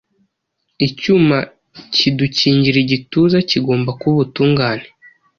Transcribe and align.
Icyuma 0.87 1.37
kidukingira 1.95 2.77
igituza 2.85 3.37
kigomba 3.49 3.89
kuba 3.99 4.13
ubutungane. 4.15 4.87